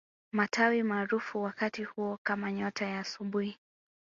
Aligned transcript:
Matawi 0.31 0.83
maarufu 0.83 1.41
wakati 1.43 1.83
huo 1.83 2.17
kama 2.23 2.51
nyota 2.51 2.85
ya 2.85 2.99
asubuhi 2.99 3.57